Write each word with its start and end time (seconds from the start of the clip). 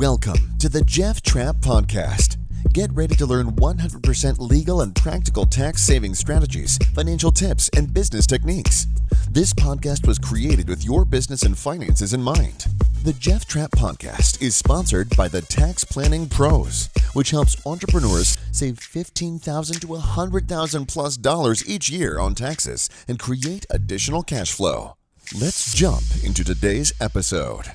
Welcome 0.00 0.56
to 0.60 0.70
the 0.70 0.80
Jeff 0.80 1.20
Trapp 1.20 1.56
Podcast. 1.56 2.38
Get 2.72 2.90
ready 2.94 3.14
to 3.16 3.26
learn 3.26 3.48
100% 3.56 4.38
legal 4.38 4.80
and 4.80 4.94
practical 4.94 5.44
tax 5.44 5.82
saving 5.82 6.14
strategies, 6.14 6.78
financial 6.94 7.30
tips, 7.30 7.68
and 7.76 7.92
business 7.92 8.26
techniques. 8.26 8.86
This 9.30 9.52
podcast 9.52 10.06
was 10.06 10.18
created 10.18 10.70
with 10.70 10.86
your 10.86 11.04
business 11.04 11.42
and 11.42 11.58
finances 11.58 12.14
in 12.14 12.22
mind. 12.22 12.64
The 13.04 13.12
Jeff 13.12 13.44
Trapp 13.44 13.72
Podcast 13.72 14.40
is 14.40 14.56
sponsored 14.56 15.14
by 15.18 15.28
the 15.28 15.42
Tax 15.42 15.84
Planning 15.84 16.30
Pros, 16.30 16.88
which 17.12 17.32
helps 17.32 17.66
entrepreneurs 17.66 18.38
save 18.52 18.78
15,000 18.78 19.80
to 19.82 19.86
100,000 19.86 20.86
plus 20.86 21.18
dollars 21.18 21.68
each 21.68 21.90
year 21.90 22.18
on 22.18 22.34
taxes 22.34 22.88
and 23.06 23.18
create 23.18 23.66
additional 23.68 24.22
cash 24.22 24.50
flow. 24.50 24.96
Let's 25.38 25.74
jump 25.74 26.04
into 26.24 26.42
today's 26.42 26.90
episode. 27.02 27.72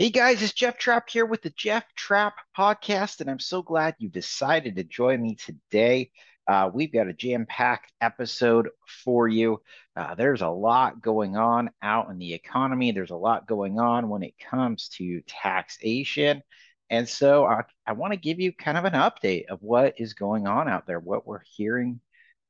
Hey 0.00 0.10
guys, 0.10 0.40
it's 0.44 0.52
Jeff 0.52 0.78
Trapp 0.78 1.10
here 1.10 1.26
with 1.26 1.42
the 1.42 1.50
Jeff 1.50 1.82
Trapp 1.96 2.36
Podcast, 2.56 3.20
and 3.20 3.28
I'm 3.28 3.40
so 3.40 3.62
glad 3.62 3.96
you 3.98 4.08
decided 4.08 4.76
to 4.76 4.84
join 4.84 5.20
me 5.20 5.34
today. 5.34 6.12
Uh, 6.46 6.70
we've 6.72 6.92
got 6.92 7.08
a 7.08 7.12
jam 7.12 7.46
packed 7.46 7.92
episode 8.00 8.68
for 9.02 9.26
you. 9.26 9.60
Uh, 9.96 10.14
there's 10.14 10.40
a 10.40 10.48
lot 10.48 11.02
going 11.02 11.36
on 11.36 11.70
out 11.82 12.10
in 12.10 12.18
the 12.18 12.32
economy, 12.32 12.92
there's 12.92 13.10
a 13.10 13.16
lot 13.16 13.48
going 13.48 13.80
on 13.80 14.08
when 14.08 14.22
it 14.22 14.34
comes 14.38 14.88
to 14.90 15.20
taxation. 15.26 16.44
And 16.90 17.08
so 17.08 17.44
I, 17.44 17.62
I 17.84 17.94
want 17.94 18.12
to 18.12 18.20
give 18.20 18.38
you 18.38 18.52
kind 18.52 18.78
of 18.78 18.84
an 18.84 18.92
update 18.92 19.46
of 19.46 19.58
what 19.62 19.94
is 19.98 20.14
going 20.14 20.46
on 20.46 20.68
out 20.68 20.86
there, 20.86 21.00
what 21.00 21.26
we're 21.26 21.42
hearing 21.56 22.00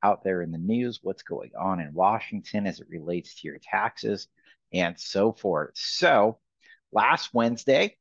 out 0.02 0.22
there 0.22 0.42
in 0.42 0.52
the 0.52 0.58
news, 0.58 1.00
what's 1.02 1.22
going 1.22 1.52
on 1.58 1.80
in 1.80 1.94
Washington 1.94 2.66
as 2.66 2.78
it 2.80 2.88
relates 2.90 3.36
to 3.36 3.48
your 3.48 3.58
taxes, 3.58 4.28
and 4.70 5.00
so 5.00 5.32
forth. 5.32 5.70
So, 5.76 6.40
last 6.92 7.30
Wednesday, 7.32 7.96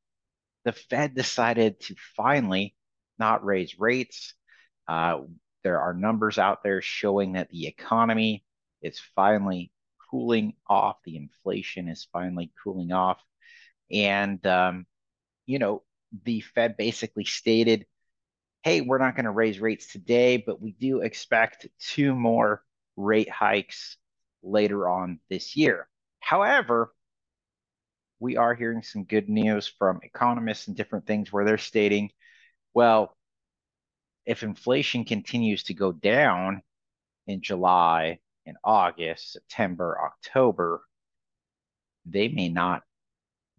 the 0.66 0.72
Fed 0.72 1.16
decided 1.16 1.80
to 1.82 1.96
finally 2.16 2.76
not 3.20 3.46
raise 3.46 3.80
rates. 3.80 4.34
Uh, 4.88 5.22
there 5.64 5.80
are 5.80 5.94
numbers 5.94 6.38
out 6.38 6.64
there 6.64 6.82
showing 6.82 7.34
that 7.34 7.50
the 7.50 7.68
economy 7.68 8.44
is 8.82 9.00
finally 9.16 9.72
cooling 10.10 10.54
off. 10.68 10.98
The 11.04 11.18
inflation 11.18 11.88
is 11.88 12.08
finally 12.12 12.52
cooling 12.64 12.92
off. 12.92 13.20
And, 13.92 14.46
um, 14.46 14.86
you 15.46 15.60
know, 15.60 15.84
the 16.24 16.42
Fed 16.42 16.78
basically 16.78 17.26
stated, 17.26 17.86
hey, 18.64 18.82
we're 18.82 18.98
not 18.98 19.16
going 19.16 19.26
to 19.26 19.32
raise 19.32 19.60
rates 19.60 19.92
today, 19.92 20.38
but 20.38 20.62
we 20.62 20.72
do 20.72 21.02
expect 21.02 21.68
two 21.80 22.14
more 22.16 22.62
rate 22.96 23.30
hikes 23.30 23.98
later 24.44 24.88
on 24.88 25.20
this 25.30 25.56
year. 25.56 25.88
However, 26.20 26.94
we 28.20 28.38
are 28.38 28.54
hearing 28.54 28.82
some 28.82 29.04
good 29.04 29.30
news 29.30 29.68
from 29.68 30.00
economists 30.04 30.68
and 30.68 30.76
different 30.76 31.06
things 31.06 31.32
where 31.32 31.46
they're 31.46 31.58
stating, 31.58 32.10
well, 32.74 33.16
if 34.26 34.44
inflation 34.44 35.06
continues 35.06 35.64
to 35.64 35.74
go 35.74 35.92
down 35.92 36.62
in 37.28 37.42
July 37.42 38.20
and 38.46 38.58
August, 38.64 39.34
September, 39.34 39.98
October, 40.04 40.82
they 42.06 42.28
may 42.28 42.50
not 42.50 42.84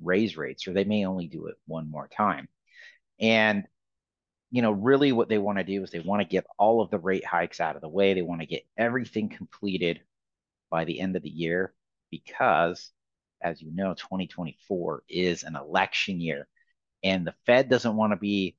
raise 0.01 0.37
rates 0.37 0.67
or 0.67 0.73
they 0.73 0.85
may 0.85 1.05
only 1.05 1.27
do 1.27 1.47
it 1.47 1.57
one 1.67 1.91
more 1.91 2.09
time. 2.09 2.49
And, 3.21 3.65
you 4.51 4.63
know, 4.63 4.73
really 4.73 5.13
what 5.13 5.29
they 5.29 5.39
want 5.39 5.59
to 5.59 5.65
do 5.65 5.83
is 5.83 5.91
they 5.91 6.01
want 6.01 6.23
to 6.23 6.29
get 6.29 6.47
all 6.59 6.81
of 6.81 6.91
the 6.91 6.99
rate 6.99 7.25
hikes 7.25 7.61
out 7.61 7.77
of 7.77 7.83
the 7.83 7.89
way. 7.89 8.15
They 8.15 8.23
want 8.23 8.41
to 8.41 8.47
get 8.47 8.67
everything 8.77 9.29
completed 9.29 10.01
by 10.71 10.85
the 10.85 11.01
end 11.01 11.17
of 11.17 11.23
the 11.23 11.31
year 11.31 11.75
because 12.11 12.91
as 13.43 13.63
you 13.63 13.71
know, 13.75 13.95
2024 13.95 15.03
is 15.09 15.43
an 15.43 15.57
election 15.57 16.21
year, 16.21 16.49
and 17.03 17.27
the 17.27 17.35
Fed 17.47 17.69
doesn't 17.69 17.97
want 17.97 18.13
to 18.13 18.17
be 18.17 18.57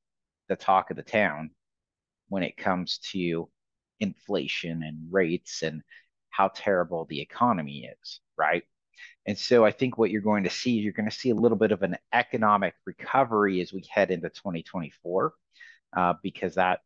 the 0.47 0.55
talk 0.55 0.91
of 0.91 0.97
the 0.97 1.03
town 1.03 1.51
when 2.29 2.43
it 2.43 2.57
comes 2.57 2.99
to 3.11 3.49
inflation 3.99 4.83
and 4.83 5.11
rates 5.11 5.61
and 5.61 5.81
how 6.29 6.49
terrible 6.49 7.05
the 7.05 7.21
economy 7.21 7.89
is, 8.01 8.21
right? 8.37 8.63
And 9.25 9.37
so 9.37 9.65
I 9.65 9.71
think 9.71 9.97
what 9.97 10.11
you're 10.11 10.21
going 10.21 10.43
to 10.43 10.49
see 10.49 10.71
you're 10.71 10.93
going 10.93 11.09
to 11.09 11.15
see 11.15 11.29
a 11.29 11.35
little 11.35 11.57
bit 11.57 11.71
of 11.71 11.83
an 11.83 11.97
economic 12.13 12.73
recovery 12.85 13.61
as 13.61 13.73
we 13.73 13.83
head 13.89 14.11
into 14.11 14.29
2024, 14.29 15.33
uh, 15.95 16.13
because 16.23 16.55
that 16.55 16.79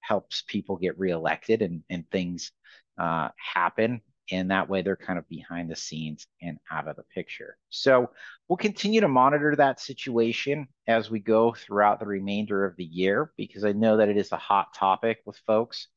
helps 0.00 0.42
people 0.46 0.76
get 0.76 0.98
reelected 0.98 1.62
and, 1.62 1.82
and 1.90 2.08
things 2.10 2.52
uh, 2.98 3.28
happen 3.36 4.00
and 4.30 4.50
that 4.50 4.68
way 4.68 4.82
they're 4.82 4.96
kind 4.96 5.18
of 5.18 5.28
behind 5.28 5.70
the 5.70 5.76
scenes 5.76 6.26
and 6.40 6.58
out 6.70 6.88
of 6.88 6.96
the 6.96 7.02
picture. 7.14 7.56
So 7.68 8.10
we'll 8.48 8.56
continue 8.56 9.00
to 9.00 9.08
monitor 9.08 9.56
that 9.56 9.80
situation 9.80 10.68
as 10.86 11.10
we 11.10 11.20
go 11.20 11.52
throughout 11.52 12.00
the 12.00 12.06
remainder 12.06 12.64
of 12.64 12.76
the 12.76 12.84
year 12.84 13.32
because 13.36 13.64
I 13.64 13.72
know 13.72 13.96
that 13.96 14.08
it 14.08 14.16
is 14.16 14.32
a 14.32 14.36
hot 14.36 14.68
topic 14.74 15.18
with 15.24 15.36
folks. 15.46 15.88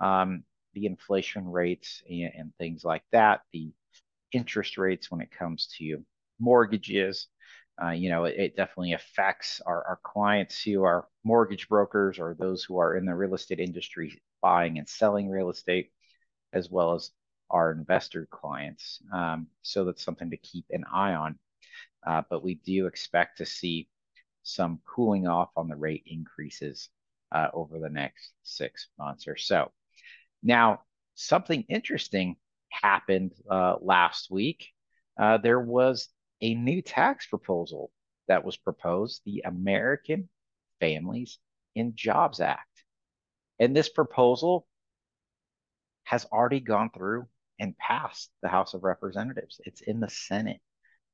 Um, 0.00 0.44
the 0.74 0.86
inflation 0.86 1.48
rates 1.48 2.02
and, 2.08 2.32
and, 2.36 2.52
things 2.56 2.84
like 2.84 3.02
that, 3.10 3.40
the 3.52 3.72
interest 4.32 4.78
rates 4.78 5.10
when 5.10 5.20
it 5.20 5.30
comes 5.30 5.68
to 5.78 6.04
mortgages. 6.38 7.26
Uh, 7.82 7.90
you 7.90 8.08
know, 8.08 8.24
it, 8.24 8.36
it, 8.38 8.56
definitely 8.56 8.92
affects 8.92 9.60
our, 9.66 9.84
our 9.84 9.98
clients 10.04 10.62
who 10.62 10.84
are 10.84 11.08
mortgage 11.24 11.68
brokers 11.68 12.18
or 12.18 12.36
those 12.38 12.62
who 12.62 12.78
are 12.78 12.96
in 12.96 13.04
the 13.04 13.14
real 13.14 13.34
estate 13.34 13.58
industry 13.58 14.20
buying 14.42 14.78
and 14.78 14.88
selling 14.88 15.28
real 15.28 15.50
estate, 15.50 15.90
as 16.52 16.70
well 16.70 16.94
as 16.94 17.10
our 17.50 17.72
investor 17.72 18.26
clients. 18.30 19.00
Um, 19.12 19.48
so 19.62 19.84
that's 19.84 20.04
something 20.04 20.30
to 20.30 20.36
keep 20.36 20.66
an 20.70 20.84
eye 20.92 21.14
on. 21.14 21.38
Uh, 22.06 22.22
but 22.30 22.42
we 22.42 22.54
do 22.54 22.86
expect 22.86 23.38
to 23.38 23.46
see 23.46 23.88
some 24.42 24.80
cooling 24.86 25.26
off 25.26 25.50
on 25.56 25.68
the 25.68 25.76
rate 25.76 26.04
increases 26.06 26.88
uh, 27.32 27.48
over 27.52 27.78
the 27.78 27.90
next 27.90 28.32
six 28.42 28.88
months 28.98 29.28
or 29.28 29.36
so. 29.36 29.70
Now, 30.42 30.82
something 31.14 31.64
interesting 31.68 32.36
happened 32.70 33.32
uh, 33.50 33.76
last 33.80 34.30
week. 34.30 34.68
Uh, 35.18 35.38
there 35.38 35.60
was 35.60 36.08
a 36.40 36.54
new 36.54 36.80
tax 36.80 37.26
proposal 37.26 37.90
that 38.28 38.44
was 38.44 38.56
proposed, 38.56 39.20
the 39.24 39.42
American 39.44 40.28
Families 40.80 41.38
and 41.76 41.94
Jobs 41.94 42.40
Act. 42.40 42.84
And 43.58 43.76
this 43.76 43.90
proposal 43.90 44.66
has 46.04 46.24
already 46.32 46.60
gone 46.60 46.90
through 46.90 47.26
and 47.60 47.76
passed 47.78 48.30
the 48.42 48.48
House 48.48 48.74
of 48.74 48.82
Representatives. 48.82 49.60
It's 49.64 49.82
in 49.82 50.00
the 50.00 50.10
Senate 50.10 50.60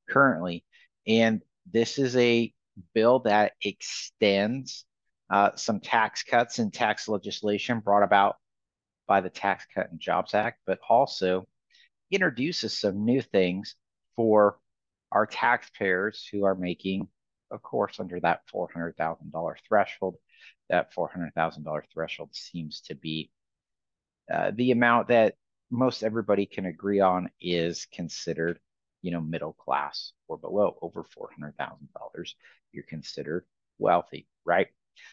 currently. 0.09 0.63
And 1.05 1.41
this 1.71 1.99
is 1.99 2.15
a 2.15 2.53
bill 2.95 3.19
that 3.19 3.53
extends 3.61 4.85
uh, 5.29 5.51
some 5.55 5.81
tax 5.81 6.23
cuts 6.23 6.59
and 6.59 6.73
tax 6.73 7.07
legislation 7.09 7.81
brought 7.81 8.03
about 8.03 8.37
by 9.07 9.21
the 9.21 9.29
Tax 9.29 9.65
Cut 9.73 9.91
and 9.91 9.99
Jobs 9.99 10.33
Act, 10.33 10.59
but 10.65 10.79
also 10.89 11.47
introduces 12.11 12.77
some 12.77 13.03
new 13.05 13.21
things 13.21 13.75
for 14.15 14.57
our 15.11 15.25
taxpayers 15.25 16.27
who 16.31 16.45
are 16.45 16.55
making, 16.55 17.07
of 17.51 17.61
course, 17.61 17.99
under 17.99 18.19
that 18.21 18.41
$400,000 18.53 19.55
threshold. 19.67 20.15
That 20.69 20.93
$400,000 20.93 21.81
threshold 21.93 22.29
seems 22.33 22.81
to 22.81 22.95
be 22.95 23.31
uh, 24.31 24.51
the 24.53 24.71
amount 24.71 25.07
that 25.09 25.35
most 25.69 26.03
everybody 26.03 26.45
can 26.45 26.65
agree 26.65 26.99
on 26.99 27.29
is 27.41 27.87
considered, 27.93 28.59
you 29.01 29.11
know, 29.11 29.21
middle 29.21 29.53
class 29.53 30.13
or 30.27 30.37
below, 30.37 30.77
over 30.81 31.03
$400,000, 31.03 32.33
you're 32.71 32.83
considered 32.83 33.45
wealthy, 33.77 34.27
right? 34.45 34.67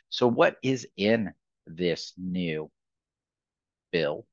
So, 0.08 0.28
what 0.28 0.56
is 0.62 0.86
in 0.96 1.32
this 1.66 2.12
new 2.16 2.70
bill 3.92 4.26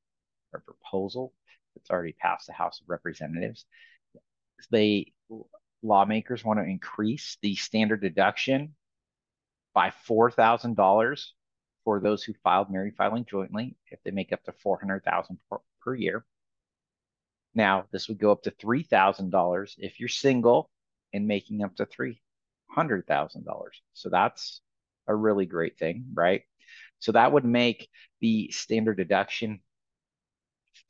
or 0.54 0.62
proposal 0.62 1.34
that's 1.76 1.90
already 1.90 2.14
passed 2.14 2.48
the 2.48 2.54
House 2.54 2.82
of 2.82 2.90
Representatives? 2.90 3.66
They 4.70 5.14
lawmakers 5.84 6.46
want 6.46 6.60
to 6.60 6.66
increase 6.66 7.38
the 7.42 7.56
standard 7.56 8.02
deduction 8.02 8.76
by 9.74 9.92
$4,000 10.08 11.26
for 11.84 12.00
those 12.00 12.24
who 12.24 12.34
filed 12.44 12.70
married 12.70 12.96
filing 12.96 13.26
jointly 13.26 13.76
if 13.88 14.00
they 14.04 14.12
make 14.12 14.32
up 14.32 14.44
to 14.44 14.52
400,000 14.52 15.40
per 15.82 15.96
year. 15.96 16.26
Now, 17.54 17.86
this 17.92 18.08
would 18.08 18.20
go 18.20 18.32
up 18.32 18.44
to 18.44 18.52
$3,000 18.52 19.74
if 19.78 20.00
you're 20.00 20.10
single 20.10 20.70
and 21.14 21.28
making 21.28 21.64
up 21.64 21.76
to 21.76 21.86
$300,000. 21.86 22.16
So 23.94 24.10
that's 24.10 24.62
a 25.08 25.16
really 25.16 25.46
great 25.46 25.78
thing, 25.78 26.06
right? 26.14 26.44
So 27.00 27.12
that 27.12 27.34
would 27.34 27.46
make 27.46 27.90
the 28.22 28.50
standard 28.52 28.98
deduction 28.98 29.60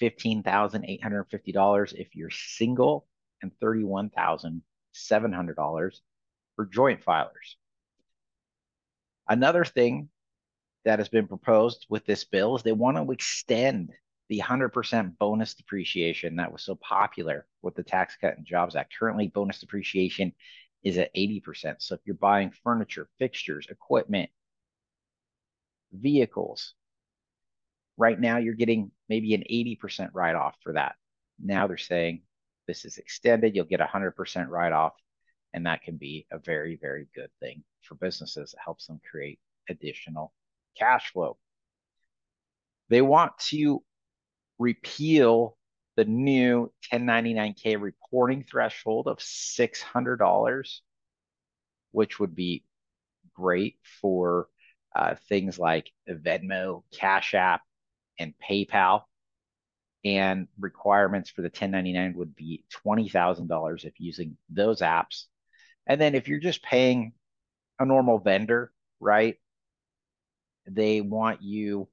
$15,850 0.01 1.93
if 1.93 2.15
you're 2.15 2.29
single 2.29 3.05
and 3.41 3.51
$31,700 3.61 5.99
for 6.55 6.65
joint 6.65 7.03
filers. 7.03 7.55
Another 9.27 9.65
thing 9.65 10.09
that 10.85 10.99
has 10.99 11.09
been 11.09 11.27
proposed 11.27 11.85
with 11.89 12.05
this 12.05 12.23
bill 12.23 12.55
is 12.55 12.63
they 12.63 12.71
want 12.71 12.95
to 12.97 13.11
extend 13.11 13.91
the 14.31 14.39
100% 14.39 15.17
bonus 15.17 15.55
depreciation 15.55 16.37
that 16.37 16.53
was 16.53 16.63
so 16.63 16.73
popular 16.75 17.45
with 17.61 17.75
the 17.75 17.83
Tax 17.83 18.15
Cut 18.15 18.37
and 18.37 18.45
Jobs 18.45 18.77
Act. 18.77 18.93
Currently, 18.97 19.27
bonus 19.27 19.59
depreciation 19.59 20.31
is 20.85 20.97
at 20.97 21.13
80%. 21.13 21.75
So 21.79 21.95
if 21.95 22.01
you're 22.05 22.15
buying 22.15 22.53
furniture, 22.63 23.09
fixtures, 23.19 23.67
equipment, 23.69 24.29
vehicles, 25.91 26.75
right 27.97 28.17
now 28.17 28.37
you're 28.37 28.53
getting 28.53 28.91
maybe 29.09 29.33
an 29.33 29.43
80% 29.51 30.11
write 30.13 30.35
off 30.35 30.55
for 30.63 30.71
that. 30.73 30.95
Now 31.37 31.67
they're 31.67 31.75
saying 31.75 32.21
this 32.69 32.85
is 32.85 32.99
extended, 32.99 33.53
you'll 33.53 33.65
get 33.65 33.81
a 33.81 33.85
100% 33.85 34.47
write 34.47 34.71
off. 34.71 34.93
And 35.53 35.65
that 35.65 35.83
can 35.83 35.97
be 35.97 36.25
a 36.31 36.39
very, 36.39 36.77
very 36.81 37.09
good 37.13 37.31
thing 37.41 37.65
for 37.81 37.95
businesses. 37.95 38.53
It 38.53 38.59
helps 38.63 38.87
them 38.87 39.01
create 39.11 39.39
additional 39.69 40.31
cash 40.79 41.11
flow. 41.11 41.37
They 42.87 43.01
want 43.01 43.37
to 43.49 43.83
repeal 44.61 45.57
the 45.97 46.05
new 46.05 46.71
1099K 46.93 47.81
reporting 47.81 48.43
threshold 48.43 49.07
of 49.07 49.17
$600, 49.17 50.79
which 51.91 52.19
would 52.19 52.35
be 52.35 52.63
great 53.35 53.77
for 54.01 54.47
uh, 54.95 55.15
things 55.27 55.57
like 55.57 55.91
Venmo, 56.07 56.83
Cash 56.93 57.33
App, 57.33 57.61
and 58.19 58.33
PayPal. 58.47 59.03
And 60.03 60.47
requirements 60.59 61.29
for 61.29 61.41
the 61.41 61.47
1099 61.47 62.13
would 62.17 62.35
be 62.35 62.63
$20,000 62.85 63.85
if 63.85 63.99
using 63.99 64.37
those 64.49 64.81
apps. 64.81 65.25
And 65.85 65.99
then 65.99 66.15
if 66.15 66.27
you're 66.27 66.39
just 66.39 66.63
paying 66.63 67.13
a 67.79 67.85
normal 67.85 68.19
vendor, 68.19 68.71
right? 68.99 69.37
They 70.67 71.01
want 71.01 71.41
you 71.41 71.87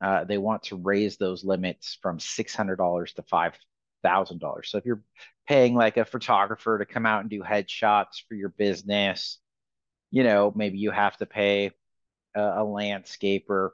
uh, 0.00 0.24
they 0.24 0.38
want 0.38 0.64
to 0.64 0.76
raise 0.76 1.16
those 1.16 1.44
limits 1.44 1.98
from 2.02 2.18
$600 2.18 3.14
to 3.14 3.22
$5,000. 3.22 4.66
So 4.66 4.78
if 4.78 4.84
you're 4.84 5.02
paying 5.46 5.74
like 5.74 5.96
a 5.96 6.04
photographer 6.04 6.78
to 6.78 6.86
come 6.86 7.06
out 7.06 7.20
and 7.20 7.30
do 7.30 7.42
headshots 7.42 8.22
for 8.28 8.34
your 8.34 8.50
business, 8.50 9.38
you 10.10 10.24
know, 10.24 10.52
maybe 10.54 10.78
you 10.78 10.90
have 10.90 11.16
to 11.18 11.26
pay 11.26 11.72
a, 12.34 12.40
a 12.40 12.64
landscaper 12.64 13.70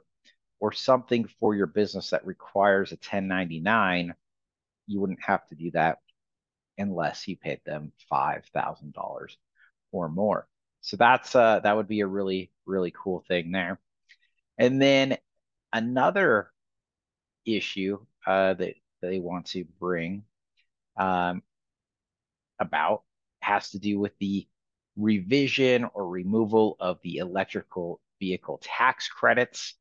or 0.59 0.71
something 0.71 1.27
for 1.39 1.55
your 1.55 1.67
business 1.67 2.11
that 2.11 2.25
requires 2.25 2.91
a 2.91 2.95
1099, 2.95 4.13
you 4.87 4.99
wouldn't 4.99 5.23
have 5.23 5.45
to 5.47 5.55
do 5.55 5.71
that 5.71 5.99
unless 6.77 7.27
you 7.27 7.35
paid 7.35 7.59
them 7.65 7.91
$5,000 8.11 9.37
or 9.91 10.09
more. 10.09 10.47
So 10.81 10.97
that's 10.97 11.35
uh 11.35 11.59
that 11.59 11.75
would 11.77 11.87
be 11.87 11.99
a 12.01 12.07
really 12.07 12.51
really 12.65 12.91
cool 12.91 13.23
thing 13.27 13.51
there. 13.51 13.79
And 14.57 14.81
then 14.81 15.17
another 15.73 16.51
issue 17.45 17.99
uh, 18.27 18.53
that 18.53 18.75
they 19.01 19.19
want 19.19 19.47
to 19.47 19.65
bring 19.79 20.23
um, 20.97 21.41
about 22.59 23.03
has 23.41 23.71
to 23.71 23.79
do 23.79 23.99
with 23.99 24.11
the 24.19 24.47
revision 24.95 25.87
or 25.93 26.07
removal 26.07 26.77
of 26.79 26.99
the 27.03 27.17
electrical 27.17 27.99
vehicle 28.19 28.59
tax 28.61 29.07
credits. 29.07 29.75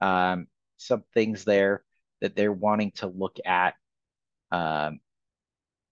Um, 0.00 0.46
some 0.78 1.04
things 1.14 1.44
there 1.44 1.84
that 2.20 2.34
they're 2.34 2.52
wanting 2.52 2.92
to 2.92 3.06
look 3.06 3.36
at 3.44 3.74
um, 4.50 5.00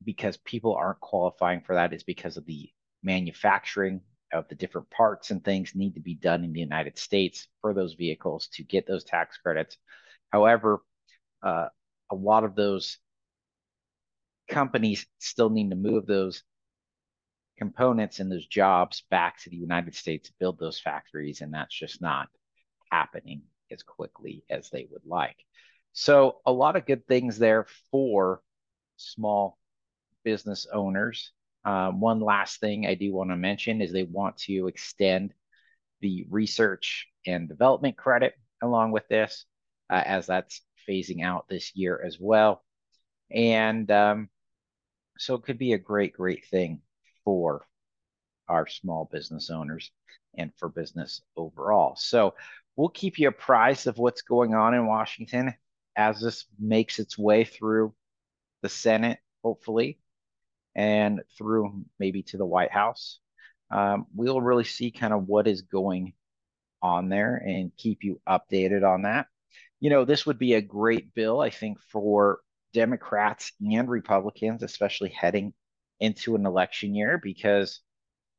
because 0.04 0.36
people 0.38 0.74
aren't 0.74 1.00
qualifying 1.00 1.60
for 1.60 1.74
that 1.74 1.92
is 1.92 2.02
because 2.02 2.36
of 2.36 2.46
the 2.46 2.70
manufacturing 3.02 4.00
of 4.32 4.48
the 4.48 4.54
different 4.54 4.88
parts 4.90 5.30
and 5.30 5.44
things 5.44 5.74
need 5.74 5.94
to 5.94 6.00
be 6.00 6.14
done 6.14 6.44
in 6.44 6.52
the 6.52 6.60
United 6.60 6.98
States 6.98 7.48
for 7.60 7.74
those 7.74 7.94
vehicles 7.94 8.48
to 8.54 8.62
get 8.62 8.86
those 8.86 9.04
tax 9.04 9.36
credits. 9.38 9.76
However, 10.30 10.82
uh, 11.42 11.68
a 12.10 12.14
lot 12.14 12.44
of 12.44 12.54
those 12.54 12.98
companies 14.48 15.06
still 15.18 15.50
need 15.50 15.70
to 15.70 15.76
move 15.76 16.06
those 16.06 16.42
components 17.58 18.20
and 18.20 18.32
those 18.32 18.46
jobs 18.46 19.04
back 19.10 19.38
to 19.40 19.50
the 19.50 19.56
United 19.56 19.94
States, 19.94 20.28
to 20.28 20.34
build 20.38 20.58
those 20.58 20.80
factories, 20.80 21.40
and 21.40 21.52
that's 21.52 21.76
just 21.76 22.00
not 22.00 22.28
happening 22.90 23.42
as 23.70 23.82
quickly 23.82 24.44
as 24.48 24.70
they 24.70 24.88
would 24.90 25.04
like. 25.04 25.36
So, 25.92 26.40
a 26.46 26.52
lot 26.52 26.76
of 26.76 26.86
good 26.86 27.06
things 27.06 27.38
there 27.38 27.66
for 27.90 28.40
small 28.96 29.58
business 30.24 30.66
owners 30.72 31.32
um, 31.64 32.00
one 32.00 32.20
last 32.20 32.60
thing 32.60 32.86
I 32.86 32.94
do 32.94 33.12
want 33.12 33.30
to 33.30 33.36
mention 33.36 33.80
is 33.80 33.92
they 33.92 34.04
want 34.04 34.36
to 34.38 34.66
extend 34.66 35.34
the 36.00 36.26
research 36.30 37.06
and 37.26 37.48
development 37.48 37.96
credit 37.96 38.34
along 38.62 38.92
with 38.92 39.06
this, 39.08 39.44
uh, 39.90 40.02
as 40.04 40.26
that's 40.26 40.62
phasing 40.88 41.22
out 41.22 41.48
this 41.48 41.72
year 41.74 42.02
as 42.04 42.18
well. 42.18 42.64
And 43.30 43.90
um, 43.90 44.28
so 45.18 45.34
it 45.34 45.42
could 45.42 45.58
be 45.58 45.74
a 45.74 45.78
great, 45.78 46.14
great 46.14 46.46
thing 46.46 46.80
for 47.24 47.66
our 48.48 48.66
small 48.66 49.08
business 49.12 49.50
owners 49.50 49.90
and 50.36 50.52
for 50.56 50.68
business 50.68 51.22
overall. 51.36 51.94
So 51.96 52.34
we'll 52.76 52.88
keep 52.88 53.18
you 53.18 53.28
apprised 53.28 53.86
of 53.86 53.98
what's 53.98 54.22
going 54.22 54.54
on 54.54 54.74
in 54.74 54.86
Washington 54.86 55.54
as 55.96 56.20
this 56.20 56.46
makes 56.58 56.98
its 56.98 57.18
way 57.18 57.44
through 57.44 57.94
the 58.62 58.68
Senate, 58.68 59.18
hopefully, 59.44 59.98
and 60.74 61.22
through 61.36 61.84
maybe 61.98 62.22
to 62.24 62.36
the 62.36 62.46
White 62.46 62.72
House. 62.72 63.18
Um, 63.70 64.06
we'll 64.14 64.40
really 64.40 64.64
see 64.64 64.90
kind 64.90 65.12
of 65.12 65.26
what 65.28 65.46
is 65.46 65.62
going 65.62 66.12
on 66.82 67.08
there 67.08 67.36
and 67.36 67.72
keep 67.76 68.02
you 68.02 68.20
updated 68.28 68.88
on 68.88 69.02
that. 69.02 69.26
You 69.80 69.90
know, 69.90 70.04
this 70.04 70.26
would 70.26 70.38
be 70.38 70.54
a 70.54 70.62
great 70.62 71.14
bill, 71.14 71.40
I 71.40 71.50
think, 71.50 71.78
for 71.90 72.40
Democrats 72.72 73.52
and 73.60 73.88
Republicans, 73.88 74.62
especially 74.62 75.10
heading 75.10 75.52
into 76.00 76.34
an 76.36 76.46
election 76.46 76.94
year, 76.94 77.20
because 77.22 77.80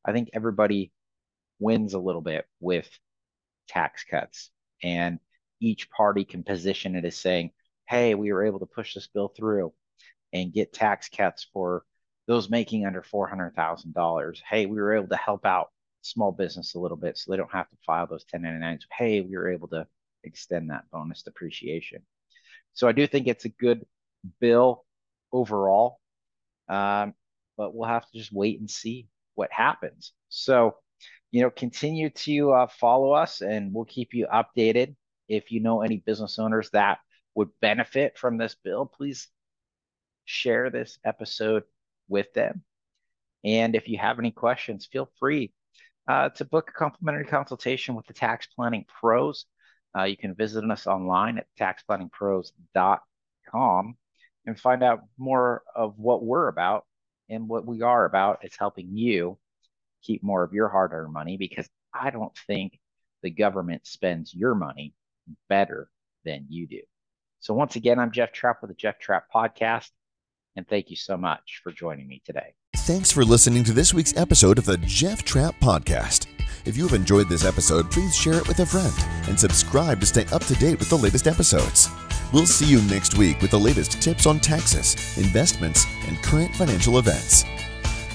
I 0.06 0.12
think 0.12 0.30
everybody 0.34 0.92
wins 1.60 1.94
a 1.94 2.00
little 2.00 2.22
bit 2.22 2.46
with 2.60 2.90
tax 3.68 4.04
cuts. 4.04 4.50
And 4.84 5.20
each 5.60 5.90
party 5.92 6.26
can 6.26 6.44
position 6.44 6.96
it 6.96 7.06
as 7.06 7.16
saying, 7.16 7.52
hey, 7.88 8.16
we 8.16 8.32
were 8.32 8.46
able 8.46 8.60
to 8.60 8.66
push 8.66 8.96
this 8.96 9.08
bill 9.08 9.28
through 9.36 9.74
and 10.34 10.54
get 10.54 10.74
tax 10.74 11.10
cuts 11.10 11.48
for 11.54 11.84
those 12.32 12.50
making 12.50 12.86
under 12.86 13.02
$400,000. 13.02 14.42
Hey, 14.50 14.66
we 14.66 14.78
were 14.78 14.96
able 14.96 15.10
to 15.10 15.18
help 15.18 15.46
out 15.46 15.70
small 16.02 16.32
business 16.32 16.76
a 16.76 16.80
little 16.80 16.96
bit 16.96 17.18
so 17.18 17.30
they 17.30 17.36
don't 17.36 17.52
have 17.52 17.70
to 17.70 17.76
file 17.86 18.08
those 18.08 18.24
1099s. 18.34 18.84
Hey, 18.98 19.20
we 19.20 19.36
were 19.36 19.52
able 19.52 19.68
to 19.68 19.86
extend 20.24 20.70
that 20.70 20.86
bonus 20.94 21.24
depreciation. 21.24 22.02
So 22.74 22.88
I 22.88 22.94
do 22.94 23.06
think 23.06 23.28
it's 23.28 23.44
a 23.44 23.50
good 23.50 23.86
bill 24.40 24.86
overall, 25.34 26.00
um, 26.70 27.16
but 27.58 27.76
we'll 27.76 27.90
have 27.90 28.10
to 28.10 28.18
just 28.18 28.32
wait 28.32 28.62
and 28.62 28.72
see 28.72 29.10
what 29.36 29.52
happens. 29.52 30.14
So, 30.30 30.78
you 31.32 31.42
know, 31.42 31.50
continue 31.50 32.12
to 32.12 32.54
uh, 32.54 32.68
follow 32.68 33.12
us 33.12 33.42
and 33.42 33.74
we'll 33.74 33.84
keep 33.84 34.14
you 34.14 34.28
updated. 34.34 34.96
If 35.28 35.52
you 35.52 35.60
know 35.60 35.82
any 35.82 35.98
business 35.98 36.40
owners 36.40 36.70
that 36.70 37.00
would 37.36 37.50
benefit 37.60 38.18
from 38.18 38.38
this 38.38 38.56
bill, 38.64 38.86
please 38.86 39.28
share 40.24 40.70
this 40.70 40.98
episode 41.04 41.64
with 42.12 42.32
them. 42.34 42.64
And 43.44 43.76
if 43.76 43.90
you 43.90 43.98
have 43.98 44.20
any 44.20 44.30
questions, 44.30 44.86
feel 44.86 45.10
free 45.20 45.52
uh, 46.08 46.30
to 46.30 46.46
book 46.46 46.70
a 46.70 46.74
complimentary 46.74 47.26
consultation 47.26 47.96
with 47.96 48.06
the 48.06 48.14
Tax 48.14 48.46
Planning 48.56 48.86
Pros. 48.88 49.46
Uh, 49.98 50.04
you 50.04 50.18
can 50.18 50.36
visit 50.36 50.64
us 50.70 50.86
online 50.86 51.40
at 51.40 51.48
taxplanningpros.com 51.60 53.96
and 54.46 54.60
find 54.60 54.84
out 54.84 55.02
more 55.18 55.64
of 55.76 55.98
what 55.98 56.24
we're 56.24 56.48
about 56.48 56.86
and 57.30 57.48
what 57.48 57.66
we 57.66 57.82
are 57.82 58.06
about 58.06 58.44
is 58.44 58.56
helping 58.58 58.96
you 58.96 59.40
keep 60.04 60.24
more 60.24 60.44
of 60.44 60.54
your 60.54 60.70
hard 60.70 60.92
earned 60.94 61.14
money 61.14 61.38
because 61.38 61.70
I 61.94 62.10
don't 62.10 62.36
think 62.48 62.80
the 63.22 63.30
government 63.30 63.86
spends 63.86 64.34
your 64.34 64.56
money 64.56 64.96
better 65.48 65.90
than 66.26 66.48
you 66.50 66.68
do. 66.68 66.82
So, 67.40 67.54
once 67.54 67.76
again, 67.76 68.00
I'm 68.00 68.12
Jeff 68.12 68.32
Trapp 68.32 68.62
with 68.62 68.70
the 68.70 68.76
Jeff 68.76 69.00
Trapp 69.00 69.26
Podcast 69.34 69.90
and 70.56 70.68
thank 70.68 70.90
you 70.90 70.96
so 70.96 71.18
much 71.18 71.62
for 71.64 71.72
joining 71.72 72.08
me 72.08 72.22
today. 72.26 72.54
Thanks 72.78 73.12
for 73.12 73.24
listening 73.24 73.64
to 73.66 73.74
this 73.74 73.94
week's 73.94 74.16
episode 74.18 74.58
of 74.58 74.66
the 74.66 74.78
Jeff 74.78 75.24
Trapp 75.24 75.56
Podcast. 75.60 76.28
If 76.66 76.78
you 76.78 76.84
have 76.84 76.94
enjoyed 76.94 77.30
this 77.30 77.46
episode, 77.46 77.90
please 77.92 78.16
share 78.16 78.36
it 78.36 78.48
with 78.48 78.60
a 78.60 78.66
friend 78.66 78.94
and 79.28 79.40
subscribe 79.40 80.00
to 80.00 80.06
stay 80.06 80.26
up 80.32 80.44
to 80.46 80.54
date 80.56 80.80
with 80.80 80.90
the 80.90 80.98
latest 80.98 81.28
episodes. 81.28 81.90
We'll 82.32 82.46
see 82.46 82.66
you 82.66 82.82
next 82.84 83.18
week 83.18 83.42
with 83.42 83.52
the 83.52 83.60
latest 83.60 84.02
tips 84.02 84.26
on 84.26 84.40
taxes, 84.40 85.18
investments, 85.18 85.86
and 86.08 86.22
current 86.24 86.56
financial 86.56 86.98
events. 86.98 87.44